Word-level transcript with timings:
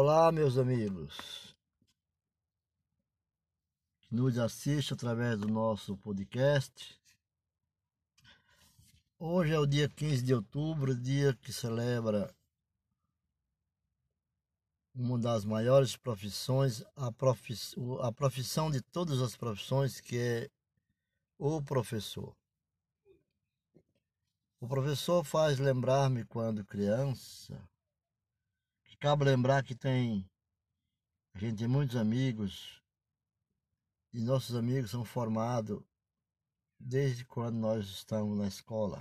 Olá, 0.00 0.30
meus 0.30 0.56
amigos, 0.56 1.56
que 4.02 4.14
nos 4.14 4.38
assistem 4.38 4.94
através 4.94 5.40
do 5.40 5.48
nosso 5.48 5.96
podcast. 5.96 6.96
Hoje 9.18 9.52
é 9.52 9.58
o 9.58 9.66
dia 9.66 9.88
15 9.88 10.22
de 10.22 10.32
outubro, 10.32 10.94
dia 10.94 11.34
que 11.34 11.52
celebra 11.52 12.32
uma 14.94 15.18
das 15.18 15.44
maiores 15.44 15.96
profissões, 15.96 16.80
a, 16.94 17.08
a 18.06 18.12
profissão 18.12 18.70
de 18.70 18.80
todas 18.80 19.20
as 19.20 19.34
profissões, 19.34 20.00
que 20.00 20.16
é 20.16 20.50
o 21.36 21.60
professor. 21.60 22.36
O 24.60 24.68
professor 24.68 25.24
faz 25.24 25.58
lembrar-me 25.58 26.24
quando 26.24 26.64
criança 26.64 27.68
Cabe 29.00 29.24
lembrar 29.24 29.62
que 29.62 29.76
tem 29.76 30.28
a 31.32 31.38
gente 31.38 31.58
tem 31.58 31.68
muitos 31.68 31.94
amigos 31.94 32.82
e 34.12 34.20
nossos 34.20 34.56
amigos 34.56 34.90
são 34.90 35.04
formados 35.04 35.80
desde 36.80 37.24
quando 37.24 37.54
nós 37.54 37.86
estamos 37.86 38.36
na 38.36 38.48
escola. 38.48 39.00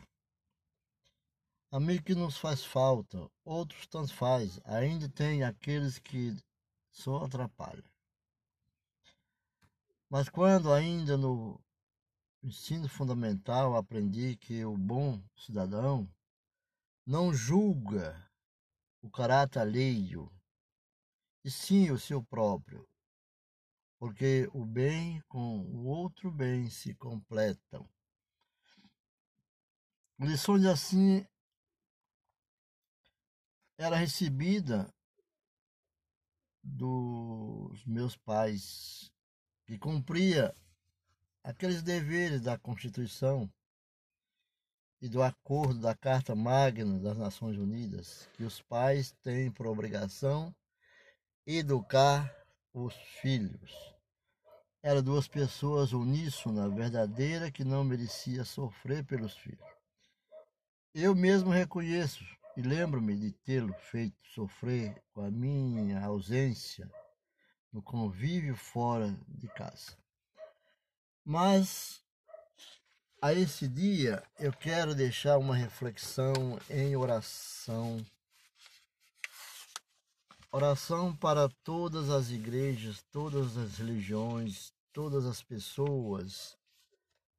Amigo 1.71 2.03
que 2.03 2.13
nos 2.13 2.37
faz 2.37 2.63
falta, 2.63 3.27
outros 3.43 3.87
tanto 3.87 4.13
faz, 4.13 4.61
ainda 4.65 5.09
tem 5.09 5.43
aqueles 5.43 5.97
que 5.97 6.37
só 6.91 7.23
atrapalham. 7.23 7.83
Mas 10.07 10.29
quando 10.29 10.71
ainda 10.71 11.17
no 11.17 11.59
ensino 12.43 12.87
fundamental 12.87 13.75
aprendi 13.75 14.35
que 14.37 14.63
o 14.63 14.77
bom 14.77 15.19
cidadão 15.35 16.07
não 17.03 17.33
julga 17.33 18.26
o 19.07 19.09
caráter 19.09 19.59
alheio, 19.59 20.29
e 21.41 21.49
sim 21.49 21.89
o 21.91 21.97
seu 21.97 22.21
próprio, 22.21 22.85
porque 23.97 24.49
o 24.53 24.65
bem 24.65 25.21
com 25.29 25.61
o 25.61 25.85
outro 25.85 26.29
bem 26.29 26.69
se 26.69 26.93
completam. 26.93 27.89
Lições 30.19 30.65
assim 30.65 31.25
era 33.77 33.95
recebida 33.95 34.93
dos 36.61 37.85
meus 37.85 38.17
pais, 38.17 39.09
que 39.65 39.77
cumpria 39.77 40.53
aqueles 41.43 41.81
deveres 41.81 42.41
da 42.41 42.57
Constituição 42.57 43.49
e 45.01 45.07
do 45.07 45.21
acordo 45.21 45.79
da 45.79 45.93
Carta 45.93 46.35
Magna 46.35 46.99
das 46.99 47.17
Nações 47.17 47.57
Unidas, 47.57 48.27
que 48.33 48.43
os 48.43 48.61
pais 48.61 49.11
têm 49.23 49.51
por 49.51 49.67
obrigação 49.67 50.53
educar 51.45 52.33
os 52.73 52.93
filhos. 53.21 53.95
Eram 54.81 55.01
duas 55.01 55.27
pessoas 55.27 55.93
uníssonas, 55.93 56.73
verdadeira, 56.73 57.51
que 57.51 57.63
não 57.63 57.83
merecia 57.83 58.43
sofrer 58.43 59.03
pelos 59.05 59.35
filhos. 59.35 59.65
Eu 60.93 61.13
mesmo 61.13 61.49
reconheço 61.51 62.23
e 62.55 62.61
lembro-me 62.61 63.15
de 63.15 63.31
tê-lo 63.31 63.73
feito 63.73 64.17
sofrer 64.33 65.01
com 65.13 65.21
a 65.21 65.29
minha 65.29 66.03
ausência 66.03 66.89
no 67.71 67.81
convívio 67.81 68.55
fora 68.55 69.15
de 69.27 69.47
casa. 69.49 69.95
Mas 71.23 72.01
a 73.21 73.33
esse 73.33 73.67
dia, 73.67 74.23
eu 74.39 74.53
quero 74.53 74.93
deixar 74.93 75.37
uma 75.37 75.55
reflexão 75.55 76.59
em 76.69 76.95
oração. 76.95 78.05
Oração 80.51 81.15
para 81.15 81.49
todas 81.63 82.09
as 82.09 82.29
igrejas, 82.29 83.03
todas 83.11 83.57
as 83.57 83.77
religiões, 83.77 84.71
todas 84.93 85.25
as 85.25 85.41
pessoas, 85.41 86.55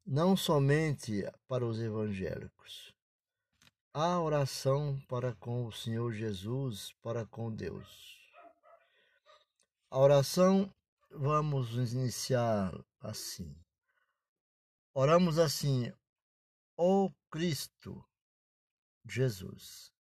não 0.04 0.36
somente 0.36 1.24
para 1.46 1.64
os 1.64 1.80
evangélicos. 1.80 2.92
A 3.94 4.20
oração 4.20 5.00
para 5.08 5.34
com 5.34 5.66
o 5.66 5.72
Senhor 5.72 6.12
Jesus, 6.12 6.92
para 7.02 7.24
com 7.24 7.52
Deus. 7.52 8.18
A 9.90 9.98
oração 9.98 10.72
vamos 11.10 11.72
iniciar 11.92 12.74
assim. 13.00 13.54
Oramos 15.00 15.38
assim, 15.38 15.92
ó 16.76 17.04
oh 17.04 17.14
Cristo 17.30 18.04
Jesus. 19.06 19.92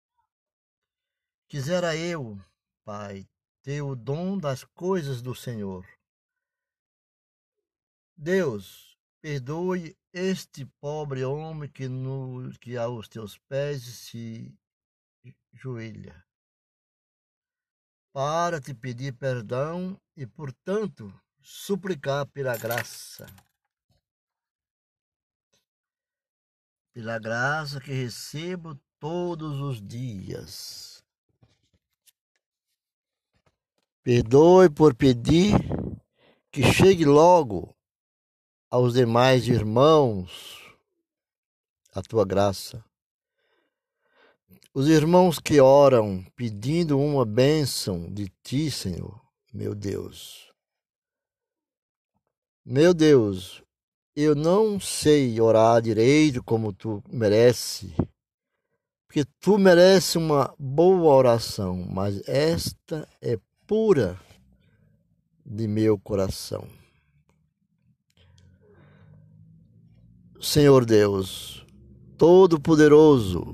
Quisera 1.48 1.96
eu, 1.96 2.36
Pai, 2.84 3.30
ter 3.62 3.84
o 3.84 3.96
dom 3.96 4.40
das 4.40 4.64
coisas 4.64 5.22
do 5.22 5.36
Senhor. 5.36 5.86
Deus, 8.18 8.98
perdoe 9.22 9.96
este 10.12 10.66
pobre 10.82 11.24
homem 11.24 11.70
que, 11.70 11.88
no, 11.88 12.50
que 12.60 12.76
aos 12.76 13.08
teus 13.08 13.38
pés 13.38 13.84
se 13.84 14.52
joelha, 15.54 16.26
para 18.12 18.60
te 18.60 18.74
pedir 18.74 19.14
perdão 19.14 20.02
e, 20.16 20.26
portanto, 20.26 21.14
suplicar 21.40 22.26
pela 22.26 22.58
graça 22.58 23.28
pela 26.98 27.20
graça 27.20 27.80
que 27.80 27.92
recebo 27.92 28.74
todos 29.00 29.62
os 29.62 29.80
dias. 29.80 31.04
Perdoe 34.02 34.68
por 34.68 34.96
pedir 34.96 35.54
que 36.52 36.64
chegue 36.64 37.06
logo 37.06 37.78
aos 38.68 38.96
demais 38.96 39.48
irmãos 39.48 40.76
a 41.94 42.02
tua 42.02 42.26
graça. 42.26 42.84
Os 44.74 44.88
irmãos 44.88 45.38
que 45.38 45.62
oram 45.62 46.26
pedindo 46.36 46.98
uma 46.98 47.24
bênção 47.24 48.12
de 48.12 48.28
ti, 48.42 48.72
Senhor, 48.72 49.22
meu 49.54 49.76
Deus. 49.76 50.52
Meu 52.66 52.92
Deus, 52.92 53.62
eu 54.20 54.34
não 54.34 54.80
sei 54.80 55.40
orar 55.40 55.80
direito 55.80 56.44
como 56.44 56.74
tu 56.74 57.04
merece, 57.08 57.94
porque 59.06 59.24
tu 59.40 59.60
merece 59.60 60.18
uma 60.18 60.56
boa 60.58 61.14
oração, 61.14 61.86
mas 61.88 62.28
esta 62.28 63.08
é 63.22 63.38
pura 63.68 64.20
de 65.46 65.68
meu 65.68 66.00
coração. 66.00 66.68
Senhor 70.42 70.84
Deus, 70.84 71.64
Todo-Poderoso, 72.18 73.46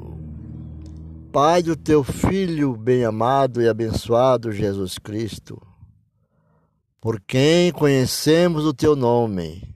Pai 1.33 1.61
do 1.61 1.75
teu 1.75 2.05
Filho 2.05 2.77
bem-amado 2.77 3.61
e 3.61 3.67
abençoado 3.67 4.49
Jesus 4.53 4.97
Cristo, 4.97 5.61
por 7.01 7.19
quem 7.19 7.69
conhecemos 7.73 8.63
o 8.63 8.73
teu 8.73 8.95
nome, 8.95 9.72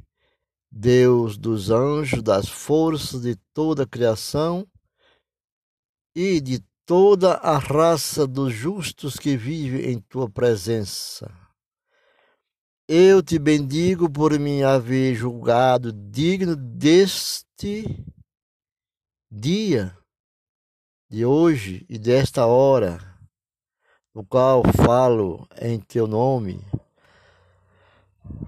Deus 0.79 1.39
dos 1.39 1.71
anjos, 1.71 2.21
das 2.21 2.47
forças 2.47 3.23
de 3.23 3.35
toda 3.51 3.81
a 3.81 3.87
criação 3.87 4.67
e 6.15 6.39
de 6.39 6.63
toda 6.85 7.33
a 7.33 7.57
raça 7.57 8.27
dos 8.27 8.53
justos 8.53 9.17
que 9.17 9.35
vive 9.35 9.89
em 9.89 9.99
tua 9.99 10.29
presença. 10.29 11.35
Eu 12.87 13.23
te 13.23 13.39
bendigo 13.39 14.07
por 14.07 14.37
me 14.39 14.63
haver 14.63 15.15
julgado 15.15 15.91
digno 15.91 16.55
deste 16.55 18.05
dia, 19.31 19.97
de 21.09 21.25
hoje 21.25 21.87
e 21.89 21.97
desta 21.97 22.45
hora, 22.45 22.99
no 24.13 24.23
qual 24.23 24.61
falo 24.85 25.47
em 25.59 25.79
teu 25.79 26.05
nome 26.05 26.63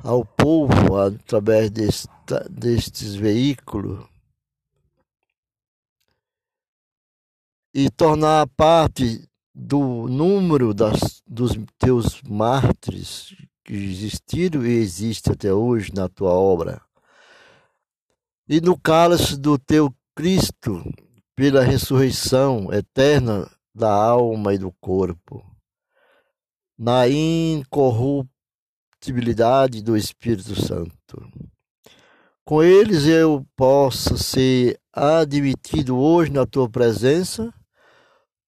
ao 0.03 0.23
povo 0.23 0.97
através 0.97 1.69
desta, 1.69 2.47
destes 2.49 3.15
veículos 3.15 4.07
e 7.73 7.89
tornar 7.89 8.47
parte 8.55 9.27
do 9.53 10.07
número 10.07 10.73
das, 10.73 11.21
dos 11.27 11.51
teus 11.77 12.21
mártires 12.23 13.35
que 13.63 13.73
existiram 13.73 14.65
e 14.65 14.69
existem 14.69 15.33
até 15.33 15.53
hoje 15.53 15.93
na 15.93 16.07
tua 16.07 16.31
obra. 16.31 16.81
E 18.47 18.59
no 18.59 18.79
cálice 18.79 19.37
do 19.37 19.59
teu 19.59 19.93
Cristo, 20.15 20.83
pela 21.35 21.63
ressurreição 21.63 22.73
eterna 22.73 23.49
da 23.75 23.93
alma 23.93 24.53
e 24.53 24.57
do 24.57 24.71
corpo, 24.81 25.45
na 26.77 27.07
incorruptibilidade 27.07 28.38
possibilidade 28.99 29.81
do 29.81 29.95
Espírito 29.95 30.59
Santo. 30.61 31.25
Com 32.43 32.61
eles 32.61 33.05
eu 33.05 33.45
posso 33.55 34.17
ser 34.17 34.77
admitido 34.91 35.97
hoje 35.97 36.31
na 36.31 36.45
tua 36.45 36.69
presença 36.69 37.53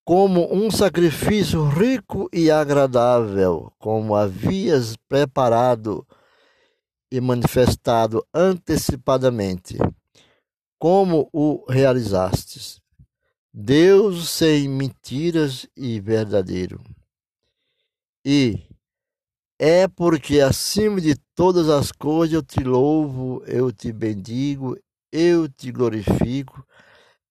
como 0.03 0.51
um 0.51 0.71
sacrifício 0.71 1.63
rico 1.67 2.27
e 2.33 2.49
agradável, 2.49 3.71
como 3.77 4.15
havias 4.15 4.97
preparado 5.07 6.05
e 7.11 7.21
manifestado 7.21 8.25
antecipadamente, 8.33 9.77
como 10.79 11.29
o 11.31 11.63
realizastes. 11.69 12.81
Deus 13.53 14.29
sem 14.29 14.67
mentiras 14.67 15.67
e 15.75 15.99
verdadeiro. 15.99 16.81
E 18.25 18.70
é 19.63 19.87
porque 19.87 20.39
acima 20.39 20.99
de 20.99 21.13
todas 21.35 21.69
as 21.69 21.91
coisas 21.91 22.33
eu 22.33 22.41
te 22.41 22.63
louvo, 22.63 23.43
eu 23.45 23.71
te 23.71 23.91
bendigo, 23.93 24.75
eu 25.11 25.47
te 25.47 25.71
glorifico 25.71 26.65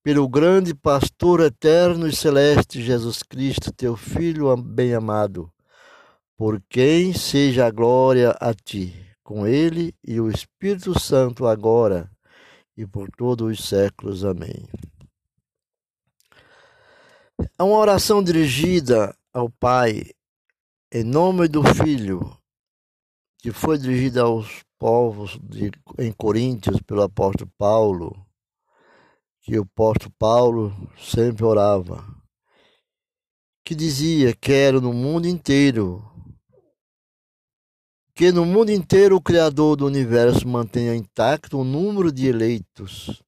pelo 0.00 0.28
grande 0.28 0.72
pastor 0.72 1.40
eterno 1.40 2.06
e 2.06 2.14
celeste 2.14 2.80
Jesus 2.80 3.24
Cristo, 3.24 3.72
teu 3.72 3.96
Filho 3.96 4.56
bem-amado, 4.56 5.52
por 6.38 6.62
quem 6.68 7.12
seja 7.12 7.66
a 7.66 7.70
glória 7.72 8.30
a 8.40 8.54
ti, 8.54 8.94
com 9.24 9.44
ele 9.44 9.92
e 10.06 10.20
o 10.20 10.30
Espírito 10.30 10.96
Santo 11.00 11.48
agora 11.48 12.08
e 12.76 12.86
por 12.86 13.10
todos 13.10 13.58
os 13.58 13.68
séculos. 13.68 14.24
Amém. 14.24 14.68
É 17.58 17.62
uma 17.64 17.76
oração 17.76 18.22
dirigida 18.22 19.12
ao 19.34 19.50
Pai, 19.50 20.12
em 20.92 21.04
nome 21.04 21.48
do 21.48 21.62
Filho, 21.62 22.36
que 23.38 23.52
foi 23.52 23.78
dirigida 23.78 24.22
aos 24.22 24.62
povos 24.78 25.38
de, 25.42 25.70
em 25.98 26.12
Coríntios 26.12 26.80
pelo 26.82 27.02
apóstolo 27.02 27.50
Paulo 27.56 28.26
que 29.42 29.58
o 29.58 29.62
apóstolo 29.62 30.14
Paulo 30.18 30.90
sempre 30.98 31.44
orava, 31.44 32.04
que 33.64 33.74
dizia: 33.74 34.34
Quero 34.34 34.80
no 34.80 34.92
mundo 34.92 35.26
inteiro, 35.26 36.04
que 38.14 38.30
no 38.30 38.44
mundo 38.44 38.70
inteiro 38.70 39.16
o 39.16 39.20
Criador 39.20 39.76
do 39.76 39.86
universo 39.86 40.46
mantenha 40.46 40.94
intacto 40.94 41.58
o 41.58 41.64
número 41.64 42.12
de 42.12 42.26
eleitos, 42.26 43.22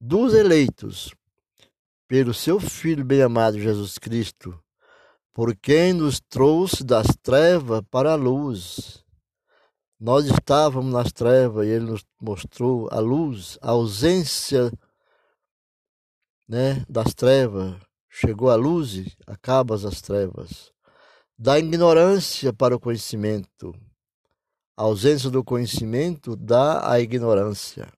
dos 0.00 0.34
eleitos, 0.34 1.14
pelo 2.08 2.32
seu 2.32 2.58
Filho 2.58 3.04
bem-amado 3.04 3.60
Jesus 3.60 3.98
Cristo, 3.98 4.58
por 5.36 5.54
quem 5.54 5.92
nos 5.92 6.18
trouxe 6.18 6.82
das 6.82 7.08
trevas 7.22 7.82
para 7.90 8.12
a 8.12 8.16
luz 8.16 9.04
nós 9.98 10.26
estávamos 10.26 10.92
nas 10.92 11.10
trevas 11.10 11.66
e 11.66 11.70
ele 11.70 11.86
nos 11.86 12.04
mostrou 12.20 12.86
a 12.92 13.00
luz, 13.00 13.58
a 13.62 13.70
ausência 13.70 14.70
né, 16.46 16.84
das 16.88 17.14
trevas. 17.14 17.80
Chegou 18.10 18.50
a 18.50 18.56
luz, 18.56 19.16
acaba 19.26 19.74
as 19.74 20.00
trevas. 20.02 20.70
Da 21.38 21.58
ignorância 21.58 22.52
para 22.52 22.76
o 22.76 22.80
conhecimento. 22.80 23.74
A 24.76 24.82
ausência 24.82 25.30
do 25.30 25.42
conhecimento 25.42 26.36
dá 26.36 26.90
a 26.90 27.00
ignorância. 27.00 27.90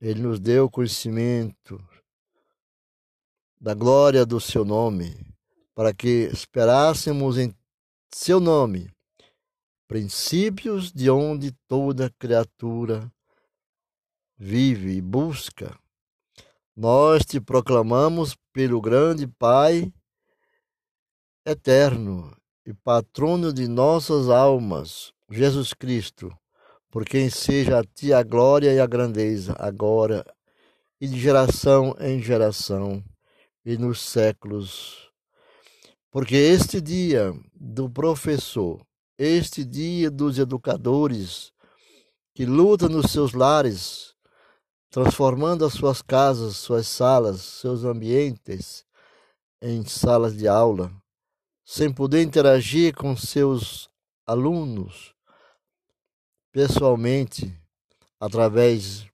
Ele 0.00 0.22
nos 0.22 0.40
deu 0.40 0.64
o 0.64 0.70
conhecimento 0.70 1.78
da 3.60 3.74
glória 3.74 4.24
do 4.24 4.40
seu 4.40 4.64
nome, 4.64 5.14
para 5.74 5.92
que 5.92 6.30
esperássemos 6.32 7.36
em 7.36 7.54
seu 8.12 8.38
nome 8.38 8.94
princípios 9.86 10.90
de 10.92 11.10
onde 11.10 11.52
toda 11.68 12.12
criatura 12.18 13.12
vive 14.36 14.96
e 14.96 15.00
busca. 15.00 15.78
Nós 16.76 17.24
te 17.24 17.40
proclamamos 17.40 18.36
pelo 18.52 18.80
grande 18.80 19.26
Pai 19.26 19.92
eterno 21.46 22.36
e 22.66 22.72
patrono 22.72 23.52
de 23.52 23.68
nossas 23.68 24.28
almas, 24.28 25.12
Jesus 25.30 25.74
Cristo, 25.74 26.36
por 26.90 27.04
quem 27.04 27.28
seja 27.28 27.78
a 27.78 27.84
ti 27.84 28.12
a 28.12 28.22
glória 28.22 28.72
e 28.72 28.80
a 28.80 28.86
grandeza, 28.86 29.54
agora 29.58 30.24
e 31.00 31.06
de 31.06 31.20
geração 31.20 31.94
em 32.00 32.20
geração 32.20 33.04
e 33.64 33.76
nos 33.76 34.00
séculos. 34.00 35.13
Porque 36.14 36.36
este 36.36 36.80
dia 36.80 37.34
do 37.52 37.90
professor 37.90 38.80
este 39.18 39.64
dia 39.64 40.08
dos 40.08 40.38
educadores 40.38 41.52
que 42.32 42.46
lutam 42.46 42.88
nos 42.88 43.10
seus 43.10 43.32
lares, 43.32 44.14
transformando 44.90 45.64
as 45.64 45.72
suas 45.72 46.00
casas, 46.00 46.54
suas 46.54 46.86
salas, 46.86 47.40
seus 47.40 47.82
ambientes 47.82 48.86
em 49.60 49.84
salas 49.84 50.36
de 50.36 50.46
aula, 50.46 50.92
sem 51.64 51.92
poder 51.92 52.22
interagir 52.22 52.94
com 52.94 53.16
seus 53.16 53.90
alunos 54.24 55.12
pessoalmente, 56.52 57.52
através 58.20 59.04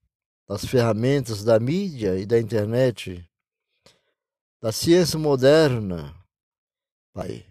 das 0.46 0.66
ferramentas 0.66 1.42
da 1.42 1.58
mídia 1.58 2.18
e 2.18 2.26
da 2.26 2.38
internet, 2.38 3.26
da 4.60 4.70
ciência 4.70 5.18
moderna, 5.18 6.19
Pai 7.12 7.46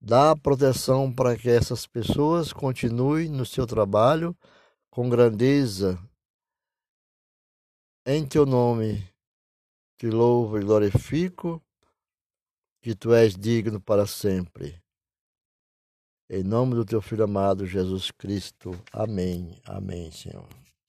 Dá 0.00 0.36
proteção 0.36 1.10
para 1.10 1.34
que 1.34 1.48
essas 1.48 1.86
pessoas 1.86 2.52
continuem 2.52 3.28
no 3.30 3.46
seu 3.46 3.66
trabalho 3.66 4.36
com 4.90 5.08
grandeza. 5.08 5.98
Em 8.06 8.26
teu 8.26 8.44
nome 8.44 9.02
te 9.96 10.10
louvo 10.10 10.58
e 10.58 10.64
glorifico, 10.64 11.62
que 12.82 12.94
tu 12.94 13.14
és 13.14 13.34
digno 13.34 13.80
para 13.80 14.06
sempre. 14.06 14.78
Em 16.28 16.42
nome 16.42 16.74
do 16.74 16.84
teu 16.84 17.00
filho 17.00 17.24
amado 17.24 17.64
Jesus 17.64 18.10
Cristo. 18.10 18.72
Amém. 18.92 19.58
Amém, 19.64 20.10
Senhor. 20.10 20.63